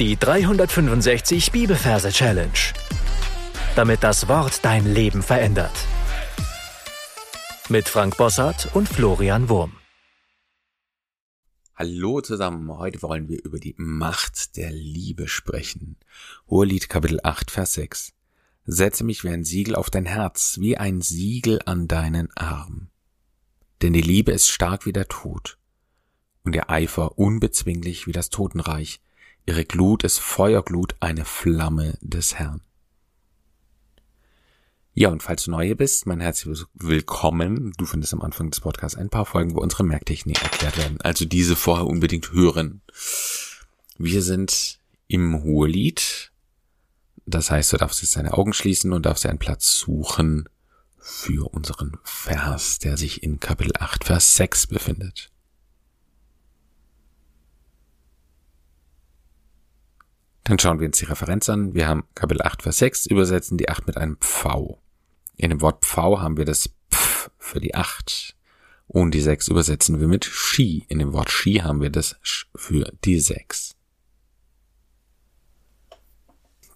[0.00, 2.50] Die 365 Bibelverse Challenge.
[3.76, 5.70] Damit das Wort dein Leben verändert.
[7.68, 9.76] Mit Frank Bossart und Florian Wurm.
[11.76, 15.96] Hallo zusammen, heute wollen wir über die Macht der Liebe sprechen.
[16.50, 18.14] Hohelied Kapitel 8, Vers 6.
[18.64, 22.88] Setze mich wie ein Siegel auf dein Herz, wie ein Siegel an deinen Arm.
[23.80, 25.56] Denn die Liebe ist stark wie der Tod
[26.42, 29.00] und der Eifer unbezwinglich wie das Totenreich.
[29.46, 32.62] Ihre Glut ist Feuerglut, eine Flamme des Herrn.
[34.94, 37.72] Ja, und falls du neu bist, mein herzliches Willkommen.
[37.76, 40.98] Du findest am Anfang des Podcasts ein paar Folgen, wo unsere Merktechnik erklärt werden.
[41.02, 42.80] Also diese vorher unbedingt hören.
[43.98, 46.32] Wir sind im Hohelied.
[47.26, 50.48] Das heißt, du darfst jetzt deine Augen schließen und darfst dir einen Platz suchen
[50.98, 55.33] für unseren Vers, der sich in Kapitel 8, Vers 6 befindet.
[60.44, 61.74] Dann schauen wir uns die Referenz an.
[61.74, 64.78] Wir haben Kapitel 8, Vers 6, übersetzen die 8 mit einem Pfau.
[65.36, 68.36] In dem Wort Pfau haben wir das Pf für die 8.
[68.86, 70.84] Und die 6 übersetzen wir mit Ski.
[70.88, 73.74] In dem Wort Ski haben wir das Sch für die 6.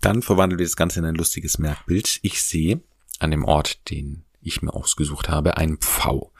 [0.00, 2.20] Dann verwandeln wir das Ganze in ein lustiges Merkbild.
[2.22, 2.80] Ich sehe
[3.19, 6.32] an dem Ort, den ich mir ausgesucht habe, einen Pfau.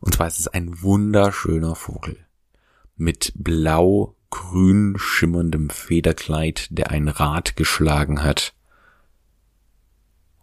[0.00, 2.26] Und zwar ist es ein wunderschöner Vogel
[2.96, 8.54] mit blau grün schimmerndem Federkleid, der ein Rad geschlagen hat.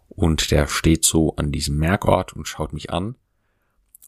[0.08, 3.16] Und der steht so an diesem Merkort und schaut mich an.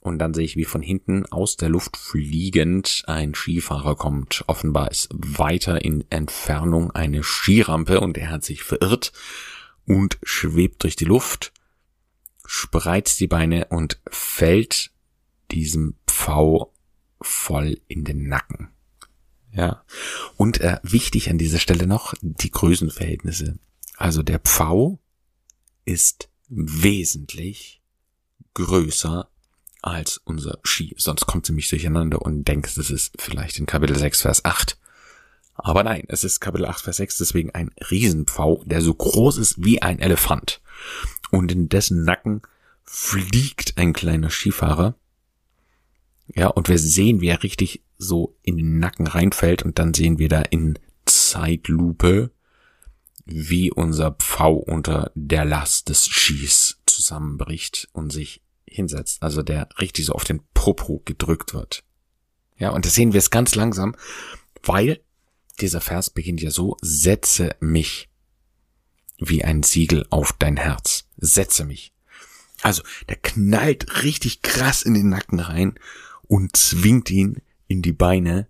[0.01, 4.45] Und dann sehe ich, wie von hinten aus der Luft fliegend ein Skifahrer kommt.
[4.47, 9.13] Offenbar ist weiter in Entfernung eine Skirampe und er hat sich verirrt
[9.85, 11.53] und schwebt durch die Luft,
[12.45, 14.93] spreizt die Beine und fällt
[15.51, 16.73] diesem Pfau
[17.21, 18.76] voll in den Nacken.
[19.57, 19.83] Ja.
[20.37, 23.59] Und äh, wichtig an dieser Stelle noch die Größenverhältnisse.
[23.97, 24.99] Also der Pfau
[25.87, 27.81] ist wesentlich
[28.55, 29.28] größer
[29.81, 30.94] als unser Ski.
[30.99, 34.78] Sonst kommt sie mich durcheinander und denkt, das ist vielleicht in Kapitel 6, Vers 8.
[35.55, 39.65] Aber nein, es ist Kapitel 8, Vers 6, deswegen ein Riesenpfau, der so groß ist
[39.65, 40.61] wie ein Elefant.
[41.31, 42.43] Und in dessen Nacken
[42.84, 44.94] fliegt ein kleiner Skifahrer.
[46.34, 50.19] Ja, und wir sehen, wie er richtig so in den Nacken reinfällt und dann sehen
[50.19, 52.31] wir da in Zeitlupe,
[53.25, 59.22] wie unser Pfau unter der Last des Skis zusammenbricht und sich hinsetzt.
[59.22, 61.84] Also der richtig so auf den Popo gedrückt wird.
[62.58, 63.94] Ja, und das sehen wir es ganz langsam,
[64.62, 65.00] weil
[65.60, 68.08] dieser Vers beginnt ja so, setze mich
[69.19, 71.08] wie ein Siegel auf dein Herz.
[71.16, 71.93] Setze mich.
[72.62, 75.78] Also, der knallt richtig krass in den Nacken rein
[76.28, 78.48] und zwingt ihn in die Beine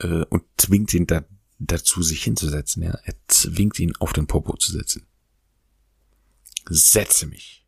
[0.00, 1.24] äh, und zwingt ihn da,
[1.58, 2.82] dazu, sich hinzusetzen.
[2.82, 2.98] Ja?
[3.04, 5.06] Er zwingt ihn auf den Popo zu sitzen.
[6.68, 7.64] Setze mich.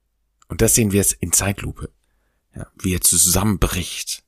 [0.48, 1.90] Und das sehen wir jetzt in Zeitlupe.
[2.54, 4.24] Ja, wie er zusammenbricht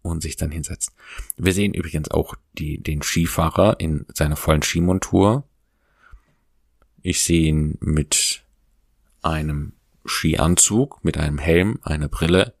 [0.00, 0.92] und sich dann hinsetzt.
[1.36, 5.44] Wir sehen übrigens auch die, den Skifahrer in seiner vollen Skimontur.
[7.02, 8.44] Ich sehe ihn mit
[9.22, 9.72] einem
[10.06, 12.54] Skianzug, mit einem Helm, einer Brille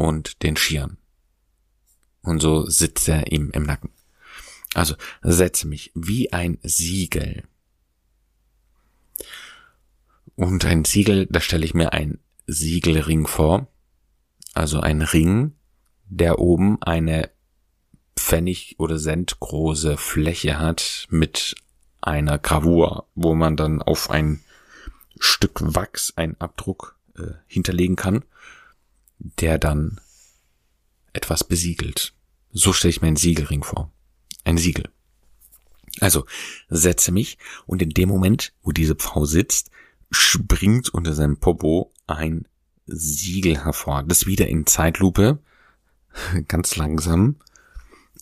[0.00, 0.96] und den Skiern.
[2.22, 3.90] Und so sitzt er ihm im Nacken.
[4.72, 7.44] Also setze mich wie ein Siegel.
[10.36, 13.68] Und ein Siegel, da stelle ich mir ein Siegelring vor.
[14.54, 15.52] Also ein Ring,
[16.06, 17.28] der oben eine
[18.16, 21.56] Pfennig- oder Cent große Fläche hat mit
[22.00, 24.40] einer Gravur, wo man dann auf ein
[25.18, 28.24] Stück Wachs einen Abdruck äh, hinterlegen kann,
[29.20, 30.00] der dann
[31.12, 32.14] etwas besiegelt.
[32.52, 33.92] So stelle ich mir einen Siegelring vor.
[34.44, 34.88] Ein Siegel.
[36.00, 36.24] Also
[36.68, 39.70] setze mich und in dem Moment, wo diese Frau sitzt,
[40.10, 42.46] springt unter seinem Popo ein
[42.86, 45.38] Siegel hervor, das wieder in Zeitlupe
[46.48, 47.36] ganz langsam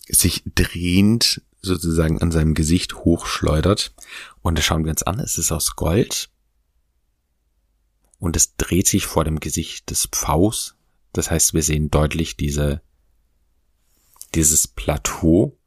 [0.07, 3.93] sich drehend sozusagen an seinem Gesicht hochschleudert.
[4.41, 6.29] Und da schauen wir uns an, es ist aus Gold
[8.17, 10.75] und es dreht sich vor dem Gesicht des Pfaus
[11.13, 12.81] das heißt, wir sehen deutlich diese,
[14.35, 15.57] dieses Plateau,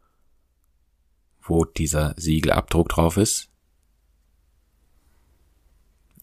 [1.42, 3.48] wo dieser Siegelabdruck drauf ist.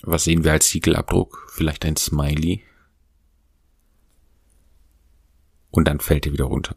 [0.02, 1.52] Was sehen wir als Siegelabdruck?
[1.52, 2.64] Vielleicht ein Smiley.
[5.72, 6.76] Und dann fällt er wieder runter.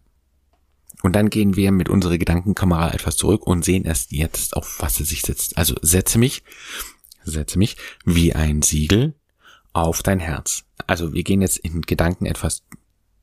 [1.03, 5.01] Und dann gehen wir mit unserer Gedankenkamera etwas zurück und sehen erst jetzt, auf was
[5.01, 5.57] er sich setzt.
[5.57, 6.43] Also setze mich,
[7.25, 9.15] setze mich wie ein Siegel
[9.73, 10.65] auf dein Herz.
[10.87, 12.65] Also wir gehen jetzt in Gedanken etwas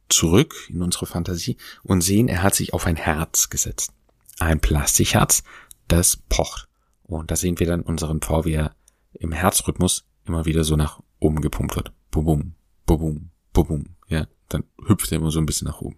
[0.07, 3.93] zurück in unsere Fantasie und sehen, er hat sich auf ein Herz gesetzt.
[4.39, 5.43] Ein Plastikherz,
[5.87, 6.67] das pocht.
[7.03, 8.75] Und da sehen wir dann unseren V, wie er
[9.13, 11.91] im Herzrhythmus immer wieder so nach oben gepumpt wird.
[12.11, 12.55] Bubum,
[12.85, 13.95] bubum, bubum.
[14.07, 15.97] Ja, dann hüpft er immer so ein bisschen nach oben.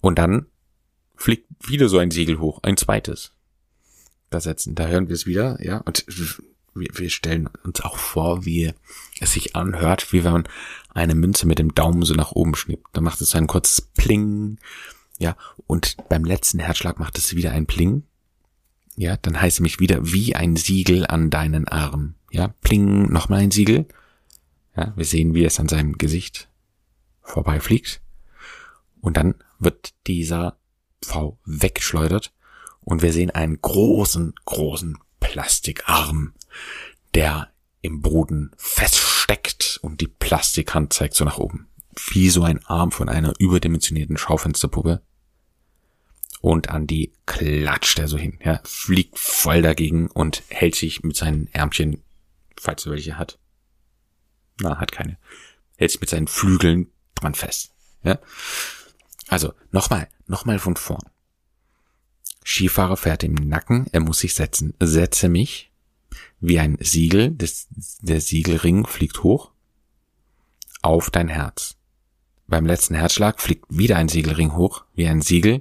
[0.00, 0.46] Und dann
[1.16, 3.32] fliegt wieder so ein Segel hoch, ein zweites.
[4.30, 6.04] Da setzen, da hören wir es wieder, ja, und
[6.74, 8.72] wir, wir stellen uns auch vor, wie
[9.20, 10.48] es sich anhört, wie wenn man
[10.90, 12.88] eine Münze mit dem Daumen so nach oben schnippt.
[12.92, 14.58] Da macht es ein kurzes Pling,
[15.18, 15.36] ja,
[15.66, 18.04] und beim letzten Herzschlag macht es wieder ein Pling.
[18.96, 22.14] Ja, dann heißt es mich wieder wie ein Siegel an deinen Arm.
[22.30, 23.86] Ja, Pling, nochmal ein Siegel.
[24.76, 26.48] Ja, wir sehen, wie es an seinem Gesicht
[27.22, 28.00] vorbeifliegt.
[29.00, 30.58] Und dann wird dieser
[31.02, 32.32] V weggeschleudert
[32.88, 36.32] und wir sehen einen großen, großen Plastikarm,
[37.14, 37.52] der
[37.82, 41.68] im Boden feststeckt und die Plastikhand zeigt so nach oben.
[42.08, 45.02] Wie so ein Arm von einer überdimensionierten Schaufensterpuppe.
[46.40, 51.48] Und Andy klatscht er so hin, ja, fliegt voll dagegen und hält sich mit seinen
[51.48, 52.02] Ärmchen,
[52.58, 53.38] falls er welche hat.
[54.62, 55.18] Na, hat keine.
[55.76, 58.18] Hält sich mit seinen Flügeln dran fest, ja.
[59.26, 61.04] Also, nochmal, nochmal von vorn.
[62.48, 64.72] Skifahrer fährt im Nacken, er muss sich setzen.
[64.80, 65.70] Setze mich
[66.40, 67.68] wie ein Siegel, das,
[68.00, 69.52] der Siegelring fliegt hoch
[70.80, 71.76] auf dein Herz.
[72.46, 75.60] Beim letzten Herzschlag fliegt wieder ein Siegelring hoch, wie ein Siegel,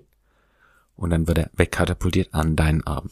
[0.95, 3.09] und dann wird er wegkatapultiert an deinen Arm.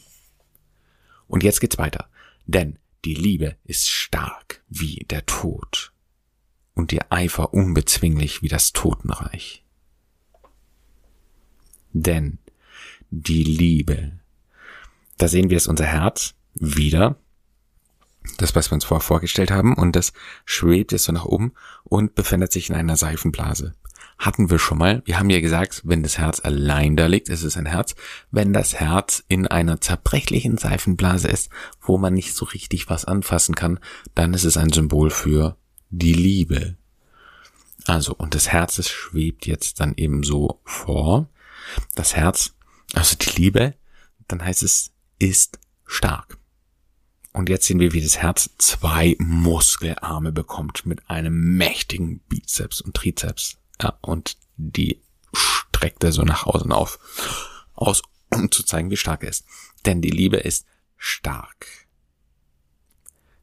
[1.28, 2.08] Und jetzt geht's weiter,
[2.46, 5.92] denn die Liebe ist stark wie der Tod
[6.76, 9.66] und ihr Eifer unbezwinglich wie das Totenreich.
[11.92, 12.40] Denn
[13.22, 14.12] die Liebe.
[15.18, 17.16] Da sehen wir es unser Herz wieder.
[18.38, 20.12] Das, was wir uns vorher vorgestellt haben, und das
[20.46, 21.54] schwebt jetzt so nach oben
[21.84, 23.74] und befindet sich in einer Seifenblase.
[24.18, 25.02] Hatten wir schon mal.
[25.06, 27.96] Wir haben ja gesagt, wenn das Herz allein da liegt, ist es ein Herz.
[28.32, 31.50] Wenn das Herz in einer zerbrechlichen Seifenblase ist,
[31.82, 33.80] wo man nicht so richtig was anfassen kann,
[34.14, 35.58] dann ist es ein Symbol für
[35.90, 36.76] die Liebe.
[37.86, 41.30] Also, und das Herz, das schwebt jetzt dann eben so vor.
[41.94, 42.55] Das Herz
[42.96, 43.76] also die Liebe,
[44.28, 46.38] dann heißt es, ist stark.
[47.34, 52.96] Und jetzt sehen wir, wie das Herz zwei Muskelarme bekommt mit einem mächtigen Bizeps und
[52.96, 53.58] Trizeps.
[53.82, 55.02] Ja, und die
[55.34, 56.98] streckt er so nach außen auf,
[57.74, 58.02] aus,
[58.34, 59.46] um zu zeigen, wie stark er ist.
[59.86, 60.66] Denn die Liebe ist
[60.96, 61.68] stark.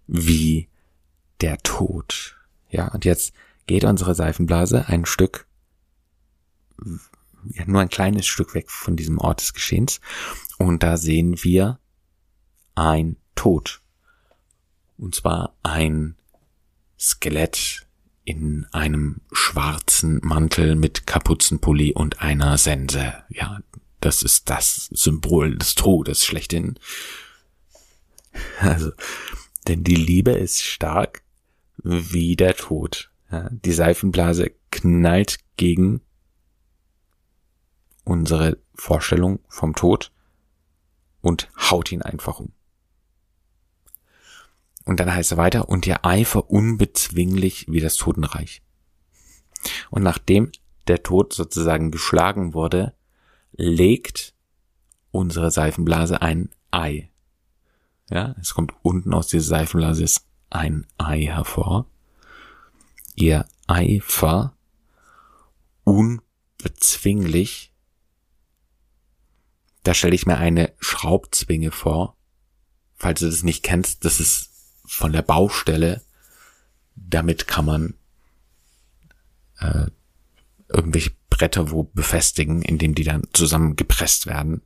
[0.06, 0.68] Wie
[1.42, 2.36] der Tod.
[2.70, 3.34] Ja, und jetzt
[3.66, 5.46] geht unsere Seifenblase ein Stück
[7.50, 10.00] ja, nur ein kleines Stück weg von diesem Ort des Geschehens.
[10.58, 11.78] Und da sehen wir
[12.74, 13.80] ein Tod.
[14.96, 16.16] Und zwar ein
[16.98, 17.86] Skelett
[18.24, 23.14] in einem schwarzen Mantel mit Kapuzenpulli und einer Sense.
[23.28, 23.60] Ja,
[24.00, 26.78] das ist das Symbol des Todes schlechthin.
[28.60, 28.92] Also,
[29.66, 31.22] denn die Liebe ist stark
[31.82, 33.10] wie der Tod.
[33.30, 36.00] Ja, die Seifenblase knallt gegen
[38.04, 40.12] unsere Vorstellung vom Tod
[41.20, 42.52] und haut ihn einfach um.
[44.84, 48.62] Und dann heißt er weiter, und ihr Eifer unbezwinglich wie das Totenreich.
[49.90, 50.50] Und nachdem
[50.88, 52.94] der Tod sozusagen geschlagen wurde,
[53.52, 54.34] legt
[55.12, 57.10] unsere Seifenblase ein Ei.
[58.10, 60.04] Ja, es kommt unten aus dieser Seifenblase
[60.50, 61.86] ein Ei hervor.
[63.14, 64.56] Ihr Eifer
[65.84, 67.71] unbezwinglich
[69.82, 72.16] da stelle ich mir eine Schraubzwinge vor.
[72.96, 74.50] Falls du das nicht kennst, das ist
[74.84, 76.02] von der Baustelle.
[76.94, 77.94] Damit kann man
[79.58, 79.86] äh,
[80.68, 84.62] irgendwelche Bretter wo befestigen, indem die dann zusammengepresst werden.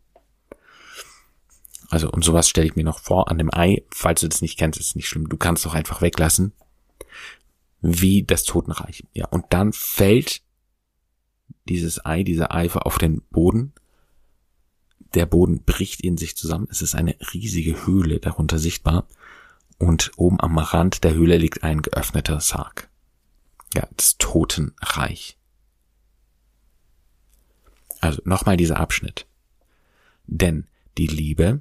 [1.88, 3.84] Also und sowas stelle ich mir noch vor an dem Ei.
[3.90, 5.28] Falls du das nicht kennst, ist nicht schlimm.
[5.28, 6.52] Du kannst doch einfach weglassen.
[7.80, 9.04] Wie das Totenreich.
[9.14, 10.42] Ja, und dann fällt
[11.68, 13.72] dieses Ei, dieser Eifer auf den Boden
[15.14, 16.68] der Boden bricht in sich zusammen.
[16.70, 19.06] Es ist eine riesige Höhle darunter sichtbar.
[19.78, 22.88] Und oben am Rand der Höhle liegt ein geöffneter Sarg.
[23.74, 25.36] Ja, das Totenreich.
[28.00, 29.26] Also nochmal dieser Abschnitt.
[30.26, 31.60] Denn die Liebe,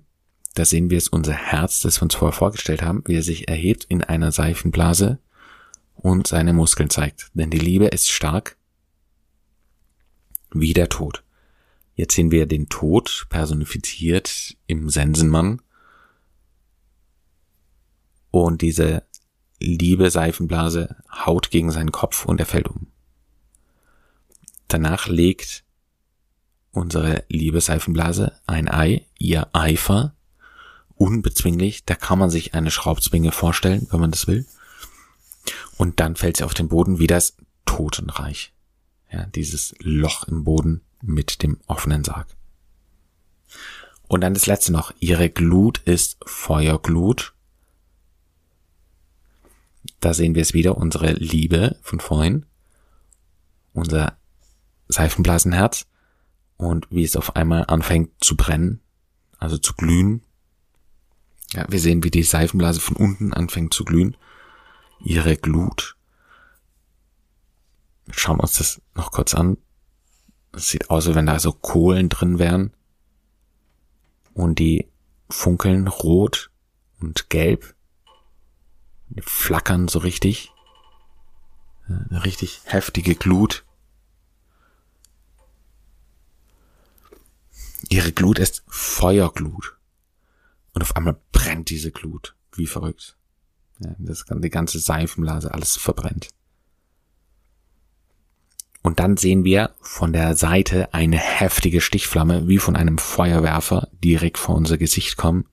[0.53, 3.47] da sehen wir es unser Herz, das wir uns vorher vorgestellt haben, wie er sich
[3.47, 5.19] erhebt in einer Seifenblase
[5.95, 7.31] und seine Muskeln zeigt.
[7.33, 8.57] Denn die Liebe ist stark
[10.51, 11.25] wie der Tod.
[11.95, 15.61] Jetzt sehen wir den Tod personifiziert im Sensenmann.
[18.31, 19.03] Und diese
[19.59, 22.87] liebe Seifenblase haut gegen seinen Kopf und er fällt um.
[24.67, 25.63] Danach legt
[26.71, 30.15] unsere liebe Seifenblase, ein Ei, ihr Eifer,
[30.95, 34.45] unbezwinglich, da kann man sich eine Schraubzwinge vorstellen, wenn man das will.
[35.77, 38.53] Und dann fällt sie auf den Boden wie das Totenreich.
[39.11, 42.27] Ja, dieses Loch im Boden mit dem offenen Sarg.
[44.07, 44.93] Und dann das letzte noch.
[44.99, 47.33] Ihre Glut ist Feuerglut.
[49.99, 52.45] Da sehen wir es wieder, unsere Liebe von vorhin.
[53.73, 54.17] Unser
[54.87, 55.87] Seifenblasenherz.
[56.57, 58.79] Und wie es auf einmal anfängt zu brennen,
[59.39, 60.21] also zu glühen.
[61.51, 64.15] Ja, wir sehen, wie die Seifenblase von unten anfängt zu glühen.
[65.03, 65.97] Ihre Glut.
[68.11, 69.57] Schauen wir uns das noch kurz an.
[70.55, 72.71] Es sieht aus, als wenn da so Kohlen drin wären
[74.33, 74.89] und die
[75.29, 76.50] funkeln rot
[77.00, 77.75] und gelb.
[79.09, 80.51] Die flackern so richtig.
[81.88, 83.65] Eine richtig heftige Glut.
[87.89, 89.77] Ihre Glut ist Feuerglut.
[90.74, 92.35] Und auf einmal brennt diese Glut.
[92.53, 93.17] Wie verrückt.
[93.79, 96.29] Ja, das die ganze Seifenblase alles verbrennt.
[98.85, 104.37] Und dann sehen wir von der Seite eine heftige Stichflamme, wie von einem Feuerwerfer, direkt
[104.37, 105.47] vor unser Gesicht kommen.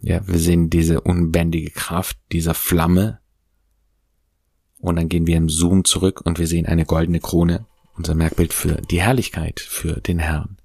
[0.00, 3.18] Ja, wir sehen diese unbändige Kraft dieser Flamme.
[4.78, 8.52] Und dann gehen wir im Zoom zurück und wir sehen eine goldene Krone, unser Merkbild
[8.52, 10.56] für die Herrlichkeit, für den Herrn.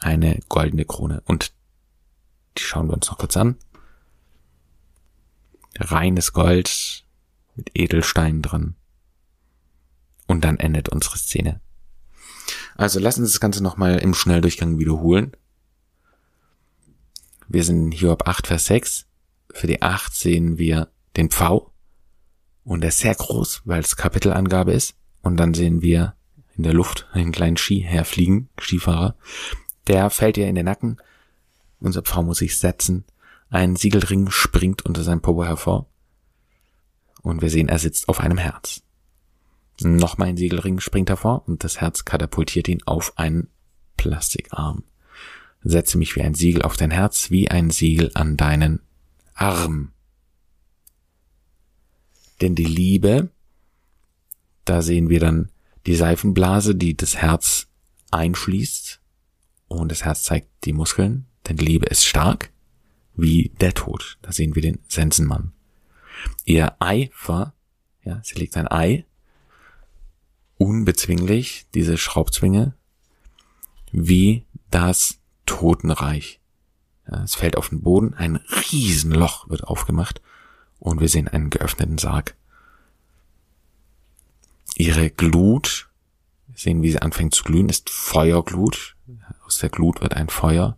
[0.00, 1.22] Eine goldene Krone.
[1.24, 1.54] Und
[2.58, 3.56] die schauen wir uns noch kurz an.
[5.80, 7.05] Reines Gold,
[7.56, 8.76] mit Edelsteinen dran.
[10.26, 11.60] Und dann endet unsere Szene.
[12.76, 15.32] Also lassen Sie das Ganze nochmal im Schnelldurchgang wiederholen.
[17.48, 19.06] Wir sind hier ab 8, Vers 6.
[19.52, 21.72] Für die 8 sehen wir den Pfau.
[22.64, 24.94] Und der ist sehr groß, weil es Kapitelangabe ist.
[25.22, 26.14] Und dann sehen wir
[26.56, 29.16] in der Luft einen kleinen Ski herfliegen, Skifahrer.
[29.86, 30.96] Der fällt ihr in den Nacken.
[31.78, 33.04] Unser Pfau muss sich setzen.
[33.48, 35.86] Ein Siegelring springt unter seinem Popo hervor
[37.26, 38.82] und wir sehen, er sitzt auf einem Herz.
[39.80, 43.48] Nochmal ein Siegelring springt hervor und das Herz katapultiert ihn auf einen
[43.96, 44.84] Plastikarm.
[45.64, 48.80] Setze mich wie ein Siegel auf dein Herz, wie ein Siegel an deinen
[49.34, 49.90] Arm.
[52.40, 53.30] Denn die Liebe,
[54.64, 55.50] da sehen wir dann
[55.86, 57.66] die Seifenblase, die das Herz
[58.12, 59.00] einschließt
[59.66, 62.52] und das Herz zeigt die Muskeln, denn Liebe ist stark
[63.14, 64.16] wie der Tod.
[64.22, 65.55] Da sehen wir den Sensenmann.
[66.44, 67.52] Ihr Eifer,
[68.04, 69.04] ja, sie legt ein Ei,
[70.58, 72.74] unbezwinglich, diese Schraubzwinge,
[73.92, 76.40] wie das Totenreich.
[77.10, 80.20] Ja, es fällt auf den Boden, ein Riesenloch wird aufgemacht
[80.78, 82.36] und wir sehen einen geöffneten Sarg.
[84.76, 85.88] Ihre Glut,
[86.48, 88.96] wir sehen, wie sie anfängt zu glühen, ist Feuerglut.
[89.46, 90.76] Aus der Glut wird ein Feuer.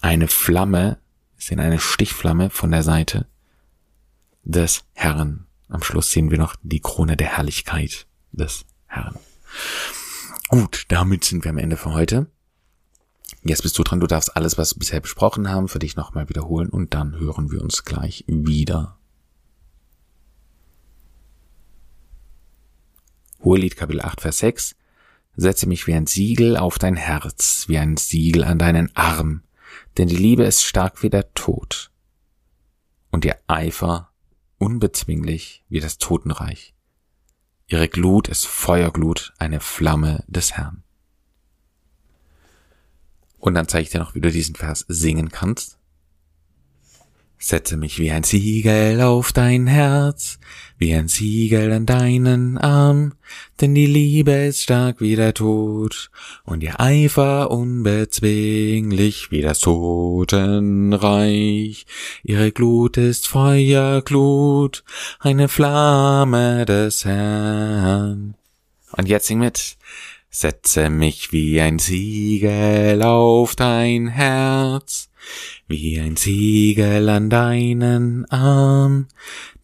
[0.00, 0.98] Eine Flamme,
[1.36, 3.26] wir sehen eine Stichflamme von der Seite
[4.44, 5.46] des Herrn.
[5.68, 9.18] Am Schluss sehen wir noch die Krone der Herrlichkeit des Herrn.
[10.48, 12.30] Gut, damit sind wir am Ende für heute.
[13.42, 16.28] Jetzt bist du dran, du darfst alles, was wir bisher besprochen haben, für dich nochmal
[16.28, 18.98] wiederholen und dann hören wir uns gleich wieder.
[23.42, 24.76] Hohelied Kapitel 8, Vers 6.
[25.36, 29.42] Setze mich wie ein Siegel auf dein Herz, wie ein Siegel an deinen Arm,
[29.98, 31.90] denn die Liebe ist stark wie der Tod
[33.10, 34.13] und ihr Eifer
[34.64, 36.74] unbezwinglich wie das Totenreich.
[37.66, 40.82] Ihre Glut ist Feuerglut, eine Flamme des Herrn.
[43.38, 45.78] Und dann zeige ich dir noch, wie du diesen Vers singen kannst.
[47.46, 50.38] Setze mich wie ein Siegel auf dein Herz,
[50.78, 53.12] wie ein Siegel an deinen Arm,
[53.60, 56.10] denn die Liebe ist stark wie der Tod
[56.44, 60.64] und ihr Eifer unbezwinglich wie das Totenreich.
[62.22, 64.82] Ihre Glut ist Feuerglut,
[65.18, 68.36] eine Flamme des Herrn.
[68.92, 69.76] Und jetzt sing mit.
[70.36, 75.08] Setze mich wie ein Siegel auf dein Herz,
[75.68, 79.06] wie ein Siegel an deinen Arm,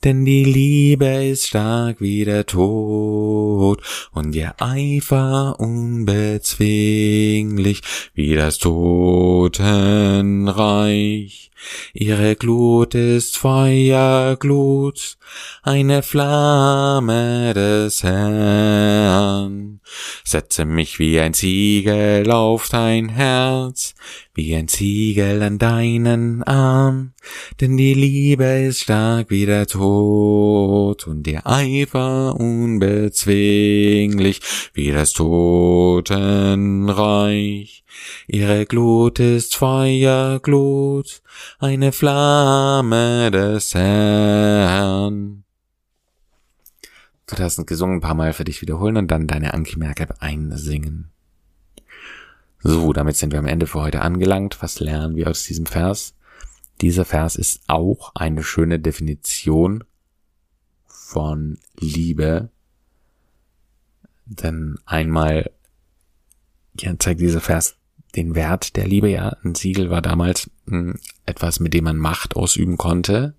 [0.04, 7.80] denn die Liebe ist stark wie der Tod und ihr Eifer unbezwinglich
[8.14, 11.49] wie das Totenreich.
[11.92, 15.18] Ihre Glut ist Feuerglut,
[15.62, 19.80] eine Flamme des Herrn,
[20.24, 23.96] Setze mich wie ein Ziegel auf dein Herz,
[24.34, 27.14] wie ein Ziegel an deinen Arm,
[27.60, 34.40] denn die Liebe ist stark wie der Tod und der Eifer unbezwinglich
[34.72, 37.84] wie das Totenreich.
[38.28, 41.22] Ihre Glut ist Feuerglut,
[41.58, 45.44] eine Flamme des Herrn.
[47.26, 51.10] Du hast gesungen ein paar Mal für dich wiederholen und dann deine Anki Merkel einsingen.
[52.62, 54.62] So, damit sind wir am Ende für heute angelangt.
[54.62, 56.14] Was lernen wir aus diesem Vers?
[56.80, 59.84] Dieser Vers ist auch eine schöne Definition
[60.86, 62.50] von Liebe.
[64.26, 65.50] Denn einmal
[66.78, 67.76] ja, zeigt dieser Vers
[68.14, 69.08] den Wert der Liebe.
[69.08, 70.50] Ja, ein Siegel war damals
[71.26, 73.34] etwas, mit dem man Macht ausüben konnte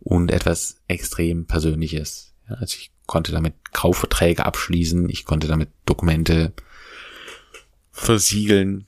[0.00, 2.32] und etwas extrem Persönliches.
[2.46, 6.52] Also ich konnte damit Kaufverträge abschließen, ich konnte damit Dokumente
[7.90, 8.86] versiegeln.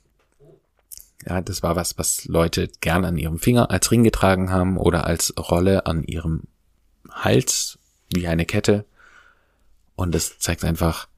[1.26, 5.04] Ja, das war was, was Leute gern an ihrem Finger als Ring getragen haben oder
[5.04, 6.44] als Rolle an ihrem
[7.10, 7.78] Hals,
[8.14, 8.84] wie eine Kette.
[9.96, 11.08] Und das zeigt einfach,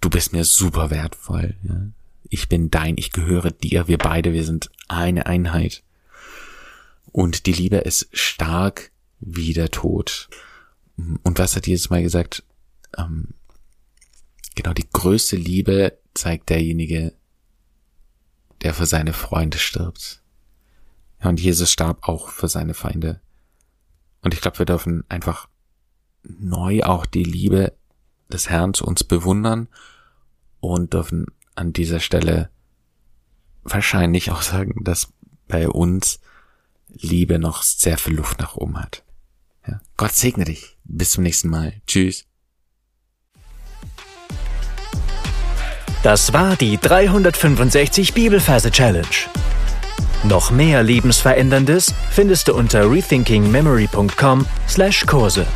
[0.00, 1.54] du bist mir super wertvoll.
[1.62, 1.86] Ja?
[2.28, 5.82] Ich bin dein, ich gehöre dir, wir beide, wir sind eine Einheit.
[7.16, 10.28] Und die Liebe ist stark wie der Tod.
[10.98, 12.44] Und was hat Jesus mal gesagt?
[12.98, 13.28] Ähm,
[14.54, 17.14] genau, die größte Liebe zeigt derjenige,
[18.60, 20.20] der für seine Freunde stirbt.
[21.20, 23.22] Und Jesus starb auch für seine Feinde.
[24.20, 25.48] Und ich glaube, wir dürfen einfach
[26.22, 27.72] neu auch die Liebe
[28.30, 29.68] des Herrn zu uns bewundern
[30.60, 32.50] und dürfen an dieser Stelle
[33.62, 35.14] wahrscheinlich auch sagen, dass
[35.48, 36.20] bei uns
[37.00, 39.04] Liebe noch sehr viel Luft nach oben hat.
[39.66, 39.80] Ja.
[39.96, 40.76] Gott segne dich.
[40.84, 41.72] Bis zum nächsten Mal.
[41.86, 42.26] Tschüss.
[46.02, 49.06] Das war die 365 Bibelferse Challenge.
[50.22, 55.46] Noch mehr Lebensveränderndes findest du unter rethinkingmemory.com/Kurse.